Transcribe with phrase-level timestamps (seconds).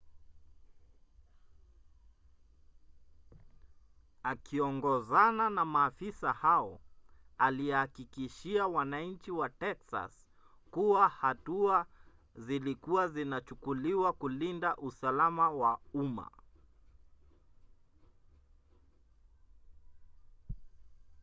[4.23, 6.79] akiongozana na maafisa hao
[7.37, 10.21] alihakikishia wananchi wa texas
[10.71, 11.85] kuwa hatua
[12.35, 16.31] zilikua zinachukuliwa kulinda usalama wa umma